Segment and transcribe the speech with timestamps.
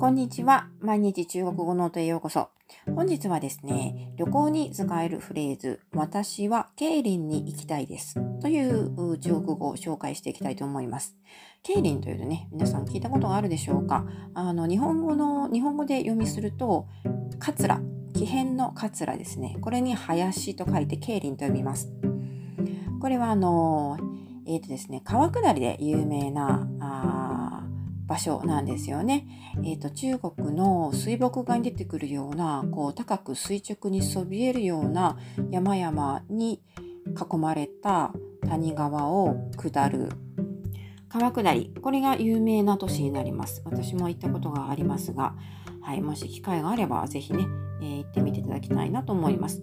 [0.00, 0.66] こんにちは。
[0.80, 2.48] 毎日中国語ノートへようこそ。
[2.86, 8.14] 本日はですね、旅行に使えるフレーズ、私はケイリンに行きたいです。
[8.40, 11.18] という中国語を紹介していきたいと思います。
[11.62, 14.06] ケイリンというとね、皆さん聞いたことがあるでしょうか？
[14.32, 16.86] あの、日本語の、日本語で読みすると、
[17.38, 17.82] カツラ、
[18.14, 19.58] 木偏のカツラですね。
[19.60, 21.92] これに林と書いてケイリンと読みます。
[23.02, 23.98] これはあの、
[24.46, 26.66] えっ、ー、とですね、川下りで有名な、
[28.10, 29.24] 場所なんですよね。
[29.62, 35.16] えっ、ー、と、中国の水墨画に出てくるような、こう、高く垂直にそびえるような
[35.52, 36.60] 山々に
[37.06, 38.12] 囲まれた
[38.48, 40.08] 谷川を下る
[41.08, 41.72] 川下り。
[41.80, 43.62] これが有名な都市になります。
[43.64, 45.36] 私も行ったことがありますが、
[45.80, 47.46] はい、もし機会があれば、ぜひね、
[47.80, 49.62] えー、行ってみていただきたいなと思います。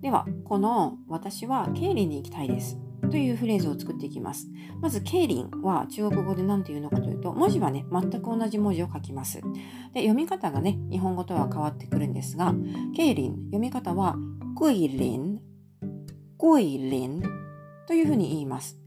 [0.00, 2.78] では、この私は経理に行きたいです。
[3.10, 4.48] というフレーズを作っていきます。
[4.80, 9.40] まず、ケイリンは中国語で何て言うのかというと、文字はね、全く同じ文字を書きます。
[9.94, 12.54] で、読み方がね、日本語とは変わってくるんですが、
[12.94, 14.16] ケイリン、読み方は、
[14.56, 15.40] グイリン、
[16.38, 17.22] グイリン
[17.86, 18.78] というふうに言います。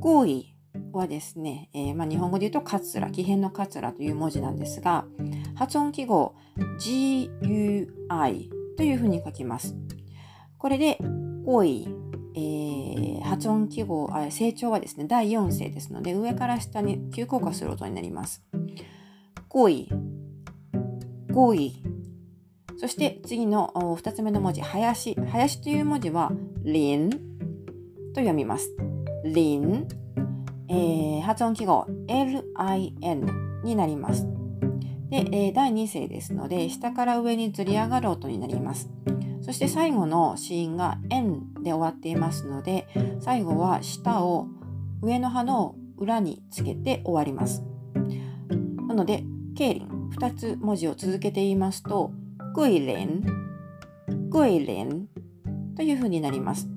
[0.00, 0.54] グイ
[0.92, 5.06] はですね、えー、まあ、日本語で言うと、カツラ、木偏のカツラという文字なんですが、
[5.54, 6.34] 発音記号、
[6.78, 7.88] GUI
[8.76, 9.76] というふうに書きます。
[10.58, 10.98] これで、
[11.44, 11.88] グイ
[12.36, 18.44] えー、発音記号あ、成長はですね、第4声ですので、上から下に急降下する音になります。
[19.48, 19.88] 5位、
[21.30, 21.82] 5位。
[22.78, 25.14] そして次の2つ目の文字、林。
[25.14, 26.30] 林という文字は、
[26.62, 27.16] リンと
[28.16, 28.70] 読みます。
[29.24, 29.88] リン。
[30.68, 34.26] えー、発音記号、LIN になります。
[35.08, 38.90] で、えー、第2声ですので、下から上にずり上がる音になります。
[39.40, 42.86] そして最後の子音が N で終わっていますので、
[43.20, 44.46] 最後は下を
[45.02, 47.64] 上の歯の裏につけて終わります。
[48.86, 49.24] なので、
[49.56, 52.12] ケイリン、2つ文字を続けて言いますと、
[52.54, 53.24] グイレン、
[54.30, 55.08] グイレン
[55.74, 56.68] というふうになります。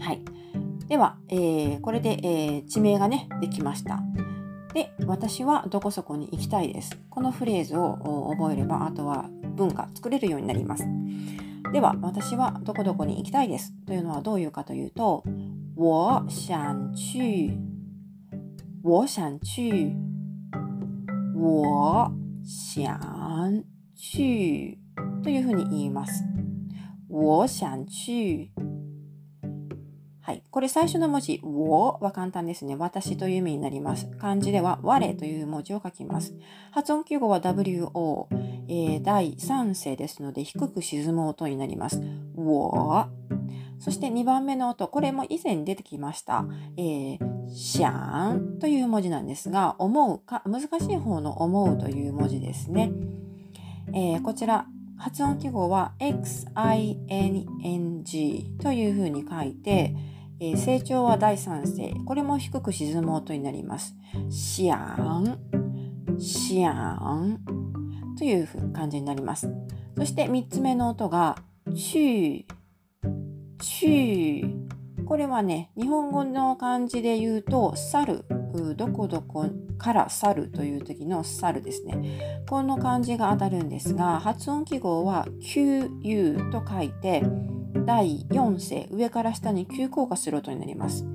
[0.00, 0.22] はい。
[0.88, 4.00] では、えー、これで、えー、地名がね、できました。
[4.72, 6.98] で、私はどこそこに行きたいです。
[7.10, 10.86] このフレーズを覚えれば、あとは文が作れるようになります。
[11.72, 15.22] では、私はどこどこに行きたいですというのはどういうかというと、
[15.76, 17.58] 我想去、
[18.82, 19.94] 我想去、
[21.34, 22.10] 我
[22.42, 22.98] 想
[23.94, 24.78] 去
[25.22, 26.24] というふうに言います。
[27.10, 28.50] 我想去
[30.28, 30.42] はい。
[30.50, 32.76] これ最初の文字、我は簡単ですね。
[32.76, 34.08] 私という意味になります。
[34.18, 36.34] 漢字では我という文字を書きます。
[36.70, 38.26] 発音記号は WO、
[38.68, 42.02] えー、第3声ですので低く沈む音になります。
[42.36, 43.08] 我。
[43.78, 46.44] そして2番目の音、これも以前出てきました。
[46.76, 47.18] えー、
[47.50, 52.92] シャーンという文字なんですが、思うか、難しい方の思うという文字ですね。
[53.94, 54.66] えー、こちら、
[54.98, 56.98] 発音記号は XING
[58.58, 59.94] というふうに書いて、
[60.40, 61.94] えー、成長は第三声。
[62.04, 63.96] これも低く沈む音になります。
[64.28, 67.57] シャーン、シャーン
[68.18, 69.48] という感じになります。
[69.96, 71.36] そして3つ目の音が、
[71.74, 72.44] チュー、
[73.60, 75.04] チュー。
[75.04, 78.24] これはね、日本語の漢字で言うと、猿、
[78.76, 79.46] どこどこ
[79.78, 82.42] から去るという時の去るですね。
[82.48, 87.22] この漢字が当たるんですが、発音記号は QU と書いて、
[87.86, 91.06] 第4声、上から下に急降下する音になります。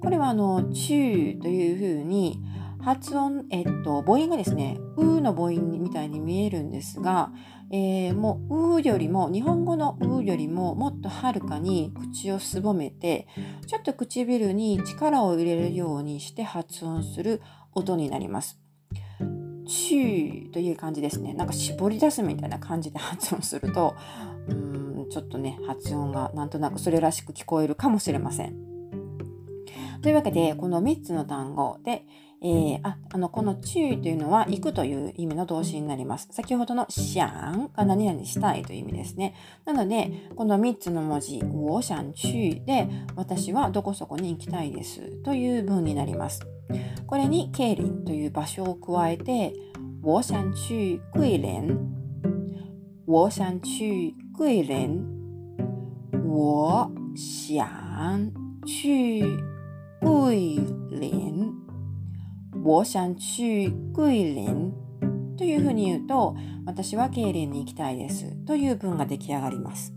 [0.00, 2.40] これはあの、中というふうに、
[2.86, 7.32] 発音、えっと、母音がですね、うの母音みたいに見えるんですが、
[7.72, 13.26] えー、もう、うよりも、日本語のうよりももっとはるかに口をすぼめて、
[13.66, 17.42] ちょっと唇に力を入れるようにして発音する
[17.74, 18.60] 音になります。
[19.66, 21.34] チューという感じですね。
[21.34, 23.96] なんか絞り出すみたいな感じで発音すると、
[24.48, 28.54] うん、ちょっとね、発音がなんとなくそれらしく聞こえるかもしれません。
[30.02, 32.04] というわけで、この3つの単語で、
[32.42, 36.28] えー、ああのこの注意というのは行くという意味の動詞になります。
[36.30, 39.34] 先ほどのシャンが何々したいという意味ですね。
[39.64, 46.46] なので、この3つの文字、我想去で私はどこそこに行きたいですという文になります。
[47.06, 49.54] これにケイリンという場所を加えて、
[50.02, 51.78] 我想去桂林。
[53.06, 55.16] 我想去桂林。
[56.24, 58.32] 我想
[58.66, 59.55] 去
[62.66, 64.74] 我想去桂林
[65.36, 66.34] というふうに言うと、
[66.64, 69.94] 私は桂林に行きたいですという文が出来上がります。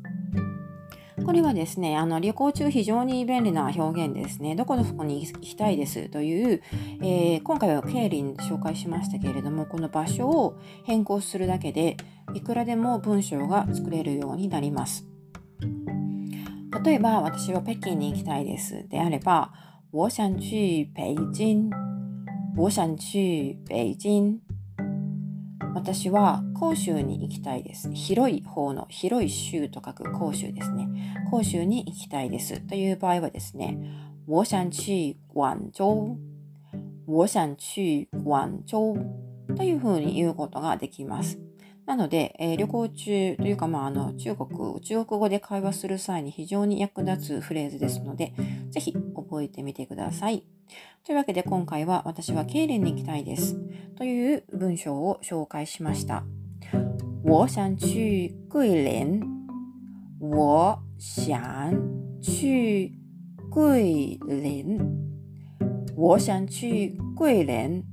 [1.25, 4.56] これはですね、あの旅行中非常に便利な表現ですね。
[4.56, 6.62] どこのそこに行きたいですという、
[7.01, 11.98] えー、今回は経理に紹介しましたけれども、この場所を変更するだけで、
[12.36, 15.07] いくらでも文章が作れるようになります。
[16.83, 19.51] 例えば、私は北京に行きたいですであれば、
[19.92, 21.89] 我想去北京。
[22.60, 24.42] 我想去北京。
[25.74, 27.90] 私は広州に行きたいです。
[27.94, 30.90] 広い方の広い州と書く広州ですね。
[31.32, 32.60] 広州に行きたいです。
[32.60, 33.80] という場合はですね、
[34.28, 36.18] 我想去广州。
[37.08, 38.94] 我想去广州
[39.56, 41.40] というふうに言うことができます。
[41.90, 48.32] なので、えー、旅行中というか、まあ、あの中国、中国語で会話する際に非常に役立つフレーズですので、
[48.70, 50.44] ぜひ覚えてみてください。
[51.04, 53.58] というわけで今回は私は経連に行きたいです。
[53.98, 56.24] という文章を紹介しました。
[57.24, 59.22] 我想去桂林。
[60.20, 61.74] 我想
[62.22, 62.92] 去
[63.50, 64.80] 桂林。
[65.96, 67.84] 我想去桂林。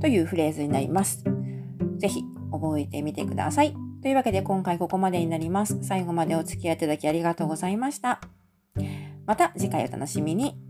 [0.00, 1.24] というフレーズになります。
[1.98, 2.22] ぜひ
[2.58, 3.74] 覚えてみてください。
[4.02, 5.82] というわけで今回ここまでになります。
[5.82, 8.20] 最後までお付き合いいただきありがとうございました。
[9.26, 10.63] また次回お楽しみに。